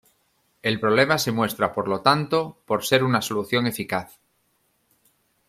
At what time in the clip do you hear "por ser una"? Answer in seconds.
2.65-3.21